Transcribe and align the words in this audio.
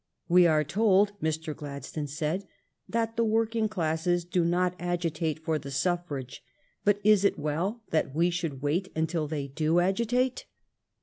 "We 0.27 0.47
are 0.47 0.63
told," 0.63 1.11
Mr. 1.21 1.55
Gladstone 1.55 2.07
said," 2.07 2.47
that 2.89 3.15
the 3.17 3.23
work 3.23 3.55
ing 3.55 3.69
classes 3.69 4.25
do 4.25 4.43
not 4.43 4.75
agitate 4.79 5.37
for 5.37 5.59
the 5.59 5.69
suffrage, 5.69 6.43
but 6.83 6.99
is 7.03 7.23
it 7.23 7.37
well 7.37 7.83
that 7.91 8.15
we 8.15 8.31
should 8.31 8.63
wait 8.63 8.91
until 8.95 9.27
they 9.27 9.47
do 9.47 9.79
agitate 9.79 10.45